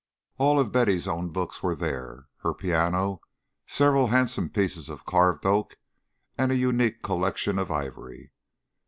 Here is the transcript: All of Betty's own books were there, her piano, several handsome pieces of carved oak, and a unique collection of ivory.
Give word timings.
All 0.39 0.59
of 0.59 0.71
Betty's 0.71 1.07
own 1.07 1.29
books 1.29 1.61
were 1.61 1.75
there, 1.75 2.27
her 2.37 2.55
piano, 2.55 3.21
several 3.67 4.07
handsome 4.07 4.49
pieces 4.49 4.89
of 4.89 5.05
carved 5.05 5.45
oak, 5.45 5.77
and 6.39 6.51
a 6.51 6.57
unique 6.57 7.03
collection 7.03 7.59
of 7.59 7.69
ivory. 7.69 8.31